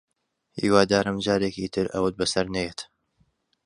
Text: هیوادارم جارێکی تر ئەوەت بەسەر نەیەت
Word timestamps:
هیوادارم 0.61 1.17
جارێکی 1.25 1.67
تر 1.75 1.85
ئەوەت 1.93 2.13
بەسەر 2.19 2.45
نەیەت 2.55 2.79